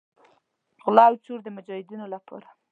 [0.83, 2.47] غلا او چور د مجاهدینو لپاره.